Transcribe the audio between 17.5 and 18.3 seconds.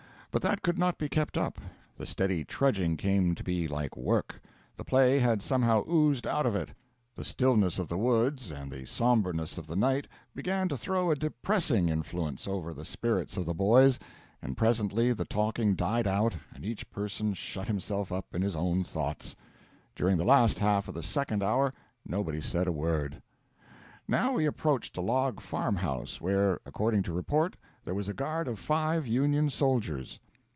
himself